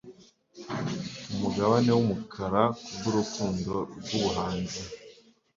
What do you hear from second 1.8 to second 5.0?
wumukara kubwurukundo rwubuhanzi